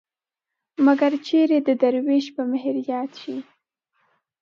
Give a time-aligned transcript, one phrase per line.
[0.85, 3.37] مګر چېرې د دروېش په مهر ياد شي